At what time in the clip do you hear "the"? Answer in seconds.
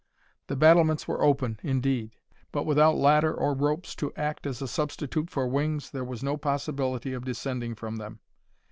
0.47-0.55